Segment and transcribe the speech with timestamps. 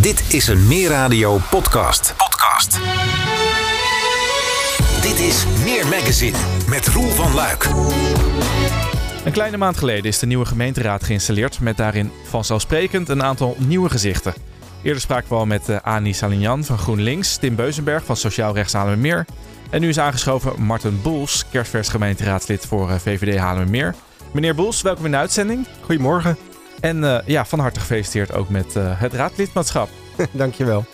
[0.00, 2.14] Dit is een Meer Radio podcast.
[2.16, 2.80] Podcast.
[5.02, 6.36] Dit is Meer Magazine
[6.68, 7.64] met Roel van Luik.
[9.24, 13.88] Een kleine maand geleden is de nieuwe gemeenteraad geïnstalleerd met daarin vanzelfsprekend een aantal nieuwe
[13.88, 14.34] gezichten.
[14.82, 18.74] Eerder spraken we al met uh, Ani Salignan van GroenLinks, Tim Beuzenberg van Sociaal Rechts
[18.96, 19.26] Meer.
[19.70, 23.94] En nu is aangeschoven Martin Boels, kerstvers gemeenteraadslid voor uh, VVD Meer.
[24.32, 25.66] Meneer Boels, welkom in de uitzending.
[25.80, 26.49] Goedemorgen.
[26.80, 29.88] En uh, ja, van harte gefeliciteerd ook met het raadlidmaatschap.
[30.32, 30.84] Dankjewel.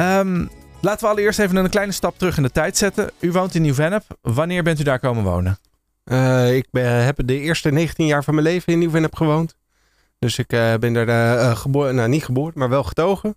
[0.00, 3.10] Um, laten we allereerst even een kleine stap terug in de tijd zetten.
[3.20, 4.04] U woont in Nieuw-Vennep.
[4.22, 5.58] Wanneer bent u daar komen wonen?
[6.04, 9.54] Uh, ik ben, heb de eerste 19 jaar van mijn leven in Nieuw-Vennep gewoond.
[10.18, 13.36] Dus ik uh, ben daar uh, geboren, nou niet geboren, maar wel getogen.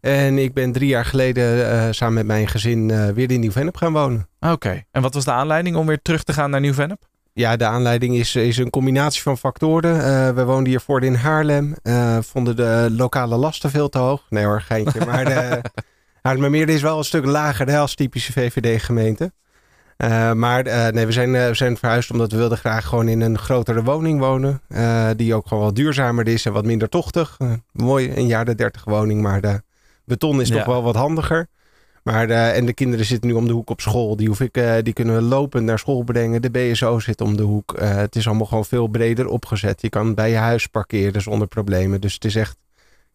[0.00, 4.28] En ik ben drie jaar geleden samen met mijn gezin weer in Nieuw-Vennep gaan wonen.
[4.40, 4.86] Oké, okay.
[4.90, 7.02] en wat was de aanleiding om weer terug te gaan naar Nieuw-Vennep?
[7.36, 9.96] Ja, de aanleiding is, is een combinatie van factoren.
[9.96, 11.74] Uh, we woonden hiervoor in Haarlem.
[11.82, 14.26] Uh, vonden de lokale lasten veel te hoog.
[14.28, 15.04] Nee hoor, geintje.
[15.06, 15.62] Maar de
[16.22, 19.32] Haarlemmermeer is wel een stuk lager hè, als typische VVD-gemeente.
[19.98, 23.38] Uh, maar nee, we zijn, we zijn verhuisd omdat we wilden graag gewoon in een
[23.38, 24.60] grotere woning wonen.
[25.16, 27.36] die ook gewoon wat duurzamer is en wat minder tochtig.
[27.72, 29.62] mooi, een jaar de 30 woning, maar de
[30.04, 30.56] beton is ja.
[30.56, 31.48] toch wel wat handiger.
[32.04, 34.16] Maar de, en de kinderen zitten nu om de hoek op school.
[34.16, 36.42] Die, hoef ik, uh, die kunnen we lopend naar school brengen.
[36.42, 37.74] De BSO zit om de hoek.
[37.78, 39.80] Uh, het is allemaal gewoon veel breder opgezet.
[39.82, 42.00] Je kan bij je huis parkeren zonder problemen.
[42.00, 42.56] Dus het is echt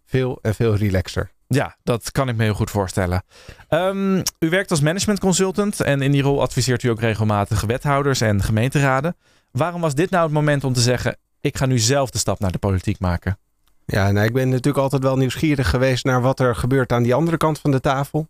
[0.05, 1.31] veel en veel relaxter.
[1.47, 3.23] Ja, dat kan ik me heel goed voorstellen.
[3.69, 8.21] Um, u werkt als management consultant en in die rol adviseert u ook regelmatig wethouders
[8.21, 9.15] en gemeenteraden.
[9.51, 12.39] Waarom was dit nou het moment om te zeggen: ik ga nu zelf de stap
[12.39, 13.37] naar de politiek maken?
[13.85, 17.13] Ja, nou, ik ben natuurlijk altijd wel nieuwsgierig geweest naar wat er gebeurt aan die
[17.13, 18.27] andere kant van de tafel.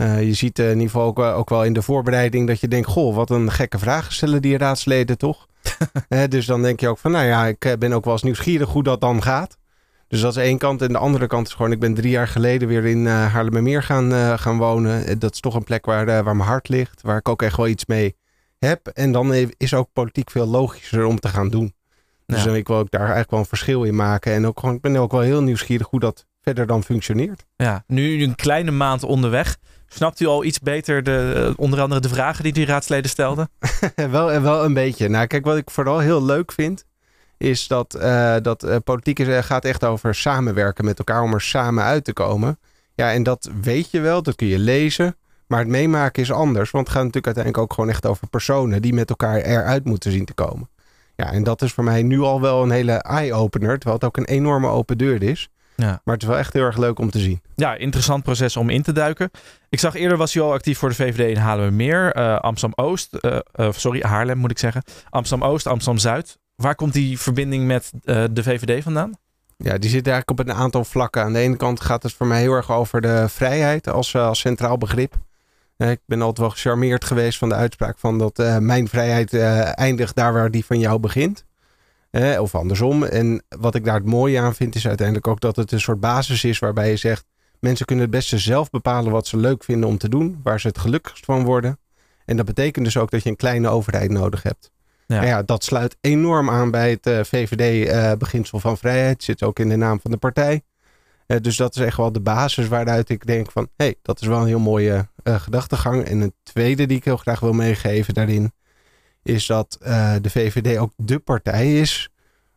[0.00, 2.88] Uh, je ziet in ieder geval ook, ook, wel in de voorbereiding dat je denkt:
[2.88, 5.46] Goh, wat een gekke vragen stellen die raadsleden toch?
[6.08, 8.68] uh, dus dan denk je ook van: Nou ja, ik ben ook wel eens nieuwsgierig
[8.68, 9.58] hoe dat dan gaat.
[10.08, 10.82] Dus dat is één kant.
[10.82, 13.82] En de andere kant is gewoon: ik ben drie jaar geleden weer in uh, Haarlemmermeer
[13.82, 15.18] gaan, gaan wonen.
[15.18, 17.68] Dat is toch een plek waar, waar mijn hart ligt, waar ik ook echt wel
[17.68, 18.16] iets mee
[18.58, 18.86] heb.
[18.86, 21.74] En dan is ook politiek veel logischer om te gaan doen.
[22.26, 22.54] Dus ja.
[22.54, 24.32] ik wil ook daar eigenlijk wel een verschil in maken.
[24.32, 27.46] En ook gewoon, ik ben ook wel heel nieuwsgierig hoe dat verder dan functioneert.
[27.56, 29.56] Ja, nu een kleine maand onderweg.
[29.92, 33.50] Snapt u al iets beter de, eh, onder andere de vragen die die raadsleden stelden?
[34.10, 35.08] wel, wel een beetje.
[35.08, 36.84] Nou, kijk, wat ik vooral heel leuk vind,
[37.36, 41.84] is dat, uh, dat politiek is, gaat echt over samenwerken met elkaar om er samen
[41.84, 42.58] uit te komen.
[42.94, 45.16] Ja, en dat weet je wel, dat kun je lezen.
[45.46, 48.82] Maar het meemaken is anders, want het gaat natuurlijk uiteindelijk ook gewoon echt over personen
[48.82, 50.68] die met elkaar eruit moeten zien te komen.
[51.16, 54.16] Ja, en dat is voor mij nu al wel een hele eye-opener, terwijl het ook
[54.16, 55.48] een enorme open deur is.
[55.80, 56.00] Ja.
[56.04, 57.40] Maar het is wel echt heel erg leuk om te zien.
[57.54, 59.30] Ja, interessant proces om in te duiken.
[59.68, 63.18] Ik zag eerder was u al actief voor de VVD in Haarlemmermeer, uh, Amsterdam-Oost.
[63.20, 64.82] Uh, uh, sorry, Haarlem moet ik zeggen.
[65.10, 66.38] Amsterdam-Oost, Amsterdam-Zuid.
[66.54, 69.12] Waar komt die verbinding met de VVD vandaan?
[69.56, 71.22] Ja, die zit eigenlijk op een aantal vlakken.
[71.22, 74.38] Aan de ene kant gaat het voor mij heel erg over de vrijheid als, als
[74.38, 75.14] centraal begrip.
[75.76, 79.34] Ik ben altijd wel gecharmeerd geweest van de uitspraak van dat mijn vrijheid
[79.74, 81.44] eindigt daar waar die van jou begint.
[82.10, 83.04] Eh, of andersom.
[83.04, 86.00] En wat ik daar het mooie aan vind, is uiteindelijk ook dat het een soort
[86.00, 87.24] basis is waarbij je zegt:
[87.58, 90.66] mensen kunnen het beste zelf bepalen wat ze leuk vinden om te doen, waar ze
[90.66, 91.78] het gelukkigst van worden.
[92.24, 94.70] En dat betekent dus ook dat je een kleine overheid nodig hebt.
[95.06, 95.22] Ja.
[95.22, 99.22] ja dat sluit enorm aan bij het uh, eh, VVD-beginsel eh, van vrijheid.
[99.22, 100.62] Zit ook in de naam van de partij.
[101.26, 103.68] Uh, dus dat is echt wel de basis waaruit ik denk van...
[103.76, 106.04] hé, hey, dat is wel een heel mooie gedachtegang.
[106.04, 108.52] En een tweede die ik heel graag wil meegeven daarin
[109.22, 112.10] is dat uh, de VVD ook de partij is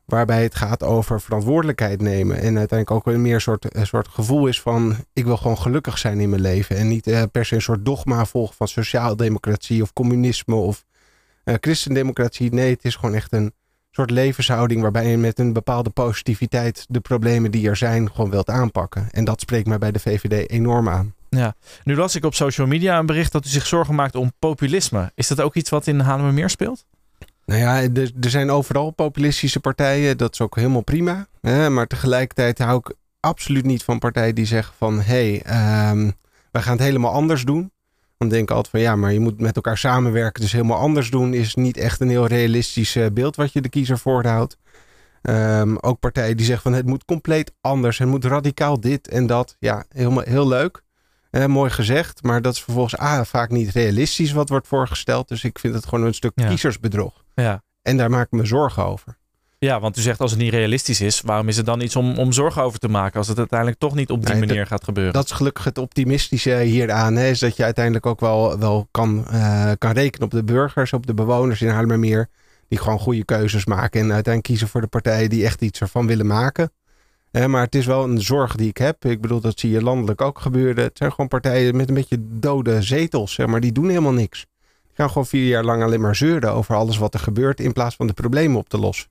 [0.05, 2.35] waarbij het gaat over verantwoordelijkheid nemen.
[2.35, 5.97] En uiteindelijk ook een meer soort, een soort gevoel is van ik wil gewoon gelukkig
[5.97, 6.77] zijn in mijn leven.
[6.77, 10.85] En niet uh, per se een soort dogma volgen van sociaaldemocratie of communisme of
[11.45, 12.53] uh, christendemocratie.
[12.53, 13.53] Nee, het is gewoon echt een
[13.91, 18.49] soort levenshouding waarbij je met een bepaalde positiviteit de problemen die er zijn gewoon wilt
[18.49, 19.07] aanpakken.
[19.11, 21.13] En dat spreekt mij bij de VVD enorm aan.
[21.35, 24.31] Ja, nu las ik op social media een bericht dat u zich zorgen maakt om
[24.39, 25.11] populisme.
[25.15, 26.85] Is dat ook iets wat in Haarlemmermeer speelt?
[27.45, 30.17] Nou ja, er, er, zijn overal populistische partijen.
[30.17, 31.27] Dat is ook helemaal prima.
[31.41, 31.69] Hè?
[31.69, 35.01] Maar tegelijkertijd hou ik absoluut niet van partijen die zeggen van...
[35.01, 36.13] hé, hey, um,
[36.51, 37.71] wij gaan het helemaal anders doen.
[38.17, 40.41] Dan denk ik altijd van ja, maar je moet met elkaar samenwerken.
[40.41, 43.69] Dus helemaal anders doen is niet echt een heel realistisch eh, beeld wat je de
[43.69, 44.57] kiezer voorhoudt.
[45.21, 47.97] Um, ook partijen die zeggen van het moet compleet anders.
[47.97, 49.55] Het moet radicaal dit en dat.
[49.59, 50.82] Ja, helemaal heel leuk.
[51.33, 55.27] Eh, mooi gezegd, maar dat is vervolgens A, vaak niet realistisch wat wordt voorgesteld.
[55.27, 57.23] Dus ik vind het gewoon een stuk kiezersbedrog.
[57.35, 57.63] Ja.
[57.81, 59.17] En daar maak ik me zorgen over.
[59.59, 62.17] Ja, want u zegt als het niet realistisch is, waarom is het dan iets om,
[62.17, 65.13] om zorgen over te maken als het uiteindelijk toch niet op die manier gaat gebeuren?
[65.13, 69.25] Dat is gelukkig het optimistische hieraan, hè, is dat je uiteindelijk ook wel, wel kan,
[69.31, 72.29] uh, kan rekenen op de burgers, op de bewoners in Haarlemmermeer,
[72.67, 76.07] die gewoon goede keuzes maken en uiteindelijk kiezen voor de partijen die echt iets ervan
[76.07, 76.71] willen maken.
[77.47, 79.05] Maar het is wel een zorg die ik heb.
[79.05, 80.83] Ik bedoel, dat zie je landelijk ook gebeuren.
[80.83, 83.59] Het zijn gewoon partijen met een beetje dode zetels, zeg maar.
[83.59, 84.45] Die doen helemaal niks.
[84.83, 87.59] Die gaan gewoon vier jaar lang alleen maar zeuren over alles wat er gebeurt...
[87.59, 89.07] in plaats van de problemen op te lossen.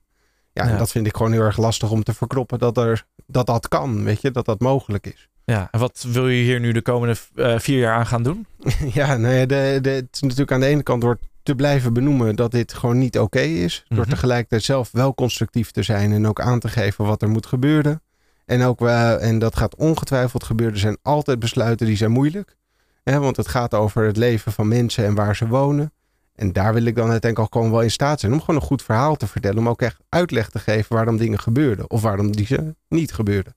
[0.53, 0.69] Ja, Ja.
[0.71, 3.67] en dat vind ik gewoon heel erg lastig om te verkroppen dat er, dat, dat
[3.67, 4.31] kan, weet je.
[4.31, 5.27] Dat dat mogelijk is.
[5.45, 8.45] Ja, en wat wil je hier nu de komende eh, vier jaar aan gaan doen?
[8.93, 11.93] Ja, nou ja, de, de, het is natuurlijk aan de ene kant door te blijven
[11.93, 13.85] benoemen dat dit gewoon niet oké is.
[13.87, 14.09] Door Mhm.
[14.09, 18.01] tegelijkertijd zelf wel constructief te zijn en ook aan te geven wat er moet gebeuren.
[18.45, 22.55] En ook, eh, en dat gaat ongetwijfeld gebeuren, er zijn altijd besluiten die zijn moeilijk.
[23.03, 25.91] Hè, want het gaat over het leven van mensen en waar ze wonen.
[26.35, 28.67] En daar wil ik dan uiteindelijk ook gewoon wel in staat zijn om gewoon een
[28.67, 29.57] goed verhaal te vertellen.
[29.57, 33.55] Om ook echt uitleg te geven waarom dingen gebeurden of waarom die ze niet gebeurden.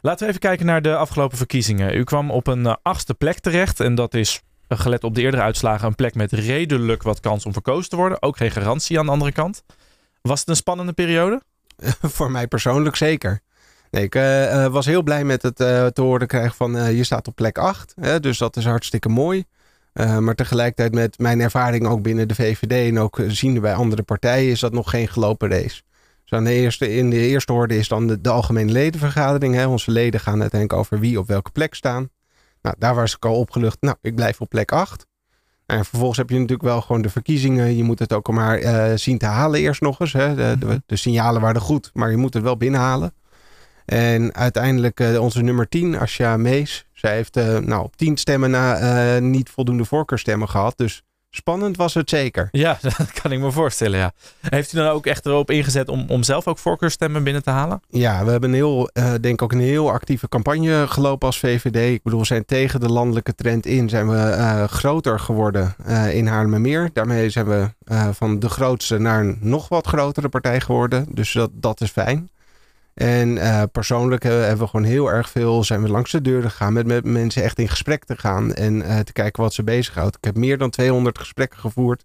[0.00, 1.96] Laten we even kijken naar de afgelopen verkiezingen.
[1.96, 3.80] U kwam op een eh, achtste plek terecht.
[3.80, 7.46] En dat is, eh, gelet op de eerdere uitslagen, een plek met redelijk wat kans
[7.46, 8.22] om verkozen te worden.
[8.22, 9.62] Ook geen garantie aan de andere kant.
[10.22, 11.42] Was het een spannende periode?
[12.16, 13.40] Voor mij persoonlijk zeker.
[13.90, 17.04] Nee, ik eh, eh, was heel blij met het eh, te horen krijgen van je
[17.04, 17.94] staat op plek 8.
[18.00, 19.44] Hè, dus dat is hartstikke mooi.
[19.92, 24.50] Maar tegelijkertijd met mijn ervaring ook binnen de VVD en ook ziende bij andere partijen
[24.50, 25.82] is dat nog geen gelopen race.
[26.22, 29.54] Dus aan de eerste, in de eerste orde is dan de, de algemene ledenvergadering.
[29.54, 29.66] Hè.
[29.66, 32.08] Onze leden gaan uiteindelijk over wie op welke plek staan.
[32.62, 33.76] Nou, daar was ik al opgelucht.
[33.80, 35.06] Nou, ik blijf op plek 8.
[35.66, 37.76] En vervolgens heb je natuurlijk wel gewoon de verkiezingen.
[37.76, 40.12] Je moet het ook maar zien te halen eerst nog eens.
[40.12, 40.34] Hè.
[40.34, 43.12] De, de, de signalen waren goed, maar je moet het wel binnenhalen.
[43.90, 46.86] En uiteindelijk eh, onze nummer 10, Asja Mees.
[46.92, 50.76] Zij heeft eh, nou, op 10 stemmen na eh, niet voldoende voorkeurstemmen gehad.
[50.76, 52.48] Dus spannend was het zeker.
[52.50, 54.12] Ja, dat kan ik me voorstellen, ja.
[54.40, 57.80] Heeft u dan ook echt erop ingezet om, om zelf ook voorkeurstemmen binnen te halen?
[57.88, 61.38] Ja, we hebben een heel, eh, denk ik ook een heel actieve campagne gelopen als
[61.38, 61.94] VVD.
[61.94, 66.26] Ik bedoel, we zijn tegen de landelijke trend in, zijn we groter geworden eh, in
[66.26, 66.90] Haarlemmermeer.
[66.92, 67.68] Daarmee zijn we
[68.12, 71.06] van de grootste naar een nog wat grotere partij geworden.
[71.10, 72.30] Dus dat, dat is fijn.
[72.94, 76.72] En eh, persoonlijk hebben we gewoon heel erg veel, zijn we langs de deuren gegaan
[76.72, 80.16] met, met mensen echt in gesprek te gaan en eh, te kijken wat ze bezighoudt.
[80.16, 82.04] Ik heb meer dan 200 gesprekken gevoerd.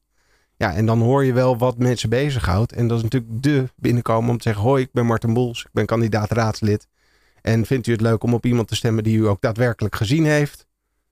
[0.58, 2.72] Ja, en dan hoor je wel wat mensen bezighoudt.
[2.72, 5.70] En dat is natuurlijk de binnenkomen om te zeggen: Hoi, ik ben Martin Boels, ik
[5.74, 6.88] ben kandidaat raadslid.
[7.42, 10.26] En vindt u het leuk om op iemand te stemmen die u ook daadwerkelijk gezien
[10.26, 10.68] heeft?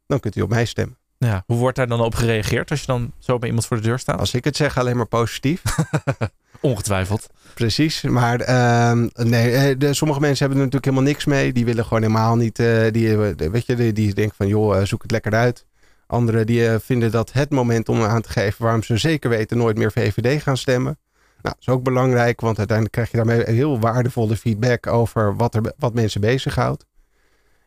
[0.06, 0.98] Dan kunt u op mij stemmen.
[1.18, 1.44] Ja.
[1.46, 4.00] Hoe wordt daar dan op gereageerd als je dan zo bij iemand voor de deur
[4.00, 4.20] staat?
[4.20, 5.62] Als ik het zeg, alleen maar positief.
[6.64, 7.30] Ongetwijfeld.
[7.54, 11.54] Precies, maar ehm, nee, eh, de, sommige mensen hebben er natuurlijk helemaal niks mee.
[11.54, 14.84] Die willen gewoon helemaal niet, eh, die, eh, weet je, die, die denken van joh,
[14.84, 15.66] zoek het lekker uit.
[16.08, 19.78] Anderen die vinden dat het moment om aan te geven waarom ze zeker weten nooit
[19.78, 20.98] meer VVD gaan stemmen.
[21.42, 25.56] Nou, dat is ook belangrijk, want uiteindelijk krijg je daarmee heel waardevolle feedback over wat,
[25.56, 26.86] er, wat mensen bezighoudt.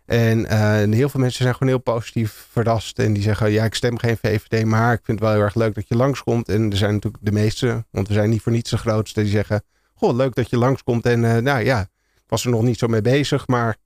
[0.06, 2.98] En eh, heel veel mensen zijn gewoon heel positief verrast.
[2.98, 5.54] En die zeggen, ja, ik stem geen VVD, maar ik vind het wel heel erg
[5.54, 6.48] leuk dat je langskomt.
[6.48, 9.30] En er zijn natuurlijk de meeste, want we zijn niet voor niets de grootste, die
[9.30, 9.62] zeggen,
[9.94, 11.06] goh, leuk dat je langskomt.
[11.06, 11.88] En eh, nou ja,
[12.26, 13.76] was er nog niet zo mee bezig, maar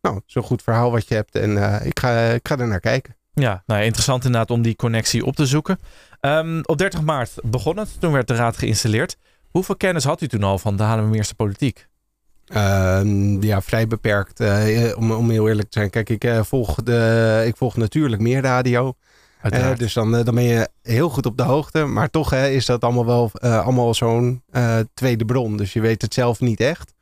[0.00, 1.34] nou, een goed verhaal wat je hebt.
[1.34, 3.16] En eh, ik, ga, ik ga er naar kijken.
[3.32, 5.78] Ja, nou, interessant inderdaad om die connectie op te zoeken.
[6.20, 9.16] Ehm, op 30 maart begon het, toen werd de raad geïnstalleerd.
[9.50, 11.88] Hoeveel kennis had u toen al van de Haarlemmermeerse politiek?
[12.48, 14.40] Ehm, ja, vrij beperkt.
[14.40, 15.90] eh, om, om heel eerlijk te zijn.
[15.90, 18.94] Kijk, ik, eh, volg, de, ik volg natuurlijk meer radio.
[19.72, 21.84] Eh, dus dan, eh, dan ben je heel goed op de hoogte.
[21.84, 25.56] Maar toch hè, is dat allemaal wel eh, allemaal zo'n eh, tweede bron.
[25.56, 26.94] Dus je weet het zelf niet echt.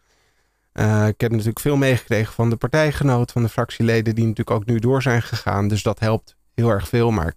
[0.73, 4.67] Eh, ik heb natuurlijk veel meegekregen van de partijgenoot, van de fractieleden, die natuurlijk ook
[4.67, 5.69] nu door zijn gegaan.
[5.69, 7.11] Dus dat helpt heel erg veel.
[7.11, 7.35] Maar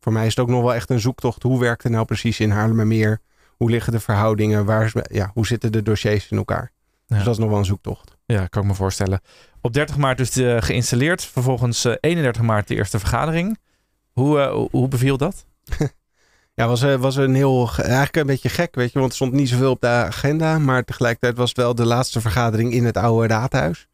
[0.00, 1.42] voor mij is het ook nog wel echt een zoektocht.
[1.42, 3.20] Hoe werkt het nou precies in Haarlemmermeer?
[3.56, 4.64] Hoe liggen de verhoudingen?
[4.64, 6.70] Waar is, ja, hoe zitten de dossiers in elkaar?
[7.08, 7.16] Ja.
[7.16, 8.16] Dus dat is nog wel een zoektocht.
[8.26, 9.20] Ja, kan ik me voorstellen.
[9.60, 11.24] Op 30 maart dus eh, geïnstalleerd.
[11.24, 13.58] Vervolgens eh, 31 maart de eerste vergadering.
[14.12, 15.46] Hoe, eh, hoe- beviel dat?
[16.54, 19.32] Ja, was, eh, was een heel, eigenlijk een beetje gek, weet je, want er stond
[19.32, 22.96] niet zoveel op de agenda, maar tegelijkertijd was het wel de laatste vergadering in het
[22.96, 23.88] oude raadhuis.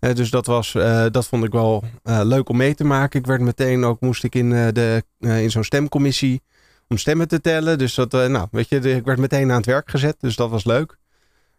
[0.00, 3.20] Eh, dus dat, was, eh, dat vond ik wel eh, leuk om mee te maken.
[3.20, 6.42] Ik werd meteen ook, moest ik in, eh, de, eh, in zo'n stemcommissie
[6.88, 7.78] om stemmen te tellen.
[7.78, 10.36] Dus dat, eh, nou, weet je, de- ik werd meteen aan het werk gezet, dus
[10.36, 10.96] dat was leuk.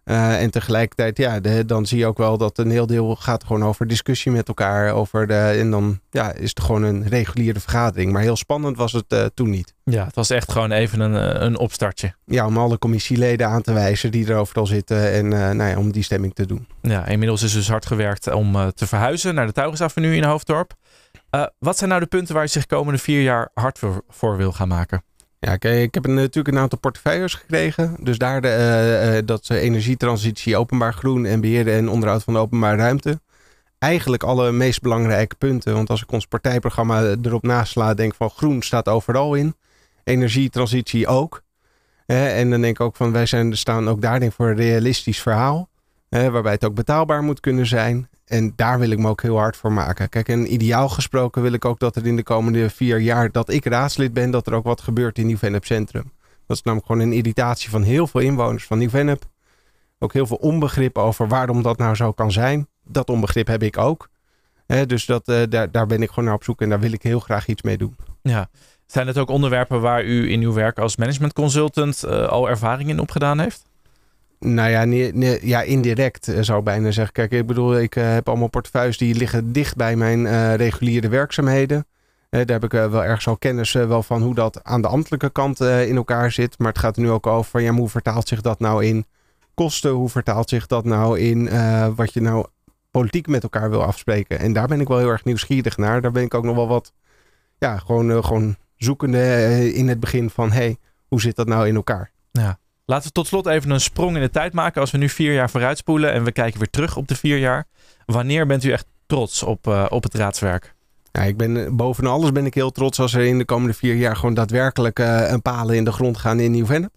[0.10, 3.44] Eh, en tegelijkertijd, ja, de, dan zie je ook wel dat een heel deel gaat
[3.44, 4.92] gewoon over discussie met elkaar.
[4.94, 8.12] Over de, en dan ja, is het gewoon een reguliere vergadering.
[8.12, 9.74] Maar heel spannend was het eh, toen niet.
[9.84, 12.14] Ja, het was echt gewoon even een, eh, een opstartje.
[12.26, 15.92] Ja, om alle commissieleden aan te wijzen die er overal zitten en nou ja, om
[15.92, 16.68] die stemming te doen.
[16.82, 20.74] Ja, inmiddels is dus hard gewerkt om te verhuizen naar de Taurusavenue in Hoofddorp.
[21.60, 24.38] Wat zijn nou de punten waar je zich de komende vier jaar hard voor, voor
[24.38, 25.04] wil gaan maken?
[25.40, 27.96] Ja, ik heb natuurlijk een aantal portefeuilles gekregen.
[28.00, 32.34] Dus daar de, eh, eh, dat eh, energietransitie, openbaar groen en beheer en onderhoud van
[32.34, 33.22] de openbare ruimte.
[33.78, 35.74] Eigenlijk alle meest belangrijke punten.
[35.74, 39.56] Want als ik ons partijprogramma erop nasla, denk van groen staat overal in.
[40.04, 41.42] Energietransitie ook.
[42.06, 44.56] En dan denk ik ook van wij zijn, staan ook daar denk ik voor een
[44.56, 45.70] realistisch verhaal.
[46.10, 48.10] waarbij het ook betaalbaar moet kunnen zijn.
[48.30, 50.10] En daar wil ik me ook heel hard voor maken.
[50.10, 53.50] Kijk, en ideaal gesproken wil ik ook dat er in de komende vier jaar dat
[53.50, 56.12] ik raadslid ben, dat er ook wat gebeurt in Nieuw-Vennep Centrum.
[56.48, 59.24] Dat is namelijk gewoon een irritatie van heel veel inwoners van Nieuw-Vennep.
[60.00, 62.68] Ook heel veel onbegrip over waarom dat nou zo kan zijn.
[62.84, 64.10] Dat onbegrip heb ik ook.
[64.86, 67.04] dus dat, eh, daar, daar ben ik gewoon naar op zoek en daar wil ik
[67.04, 67.96] heel graag iets mee doen.
[68.22, 68.50] Ja.
[68.86, 72.90] Zijn het ook onderwerpen waar u in uw werk als management consultant uh, al ervaring
[72.90, 73.69] in opgedaan heeft?
[74.40, 77.14] Nou ja, nee, ja indirect eh, zou ik bijna zeggen.
[77.14, 81.86] Kijk, ik bedoel, ik heb allemaal portefeuilles die liggen dicht bij mijn reguliere werkzaamheden.
[82.30, 85.60] daar heb ik wel ergens al kennis wel van hoe dat aan de ambtelijke kant
[85.60, 86.60] in elkaar zit.
[86.60, 89.06] Maar het gaat nu ook over ja, hoe vertaalt zich dat nou in
[89.64, 89.92] kosten?
[89.92, 92.46] Hoe vertaalt zich dat nou in uh, wat je nou
[92.92, 94.40] politiek met elkaar wil afspreken?
[94.40, 96.02] En daar ben ik wel heel erg nieuwsgierig naar.
[96.02, 96.94] Daar ben ik ook nog wel wat,
[97.58, 100.78] ja, gewoon, uh, gewoon zoekende uh, in het begin van, hey,
[101.08, 102.12] hoe zit dat nou in elkaar?
[102.32, 102.60] Ja.
[102.90, 104.82] Laten we tot slot even een sprong in de tijd maken.
[104.82, 107.68] Als we nu vier jaar vooruitspoelen en we kijken weer terug op de vier jaar.
[108.06, 110.76] Wanneer bent u echt trots op, op het raadswerk?
[111.12, 113.96] Ja, ik ben, boven alles ben ik heel trots als er in de komende vier
[113.96, 116.92] jaar gewoon daadwerkelijk een palen in de grond gaan in Nieuw-Vennep.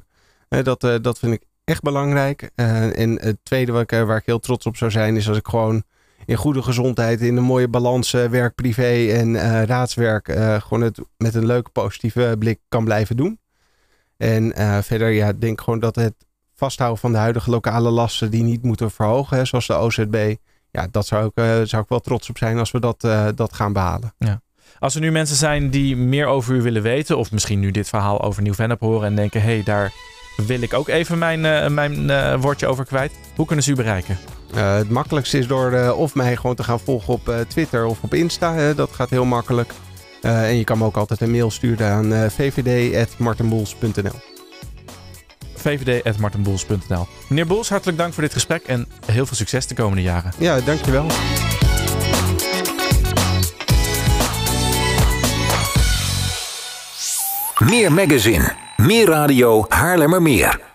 [0.49, 2.51] dat, dat vind ik echt belangrijk.
[2.55, 5.47] En het tweede waar ik, waar ik heel trots op zou zijn, is als ik
[5.47, 5.83] gewoon
[6.27, 10.33] in goede gezondheid, in een mooie balans, uh, werk, privé en raadswerk,
[10.63, 13.41] gewoon het met een leuke positieve blik kan blijven doen.
[14.23, 14.53] En
[14.85, 16.15] verder, ja, denk gewoon dat het
[16.55, 20.35] vasthouden van de huidige lokale lasten die niet moeten verhogen, hè, zoals de OZB.
[20.71, 23.01] Ja, dat zou ik, zou ik wel trots op zijn als we dat,
[23.37, 24.15] dat gaan behalen.
[24.19, 24.41] Ja.
[24.79, 27.89] Als er nu mensen zijn die meer over u willen weten, of misschien nu dit
[27.89, 29.93] verhaal over Nieuw-Vennep horen en denken: hé, hey, daar
[30.37, 33.13] wil ik ook even mijn, mijn woordje over kwijt.
[33.37, 34.19] Hoe kunnen ze u bereiken?
[34.55, 38.73] Het makkelijkste is door of mij gewoon te gaan volgen op Twitter of op Insta.
[38.73, 39.73] dat gaat heel makkelijk.
[40.23, 44.33] En je kan me ook altijd een mail sturen aan vvd.martenboels.nl
[45.63, 50.33] vvd.martenboels.nl Meneer Boels, hartelijk dank voor dit gesprek en heel veel succes de komende jaren.
[50.39, 51.07] Ja, dankjewel.
[57.59, 58.53] Meer magazine.
[58.77, 60.72] Meer radio Haarlemmermeer.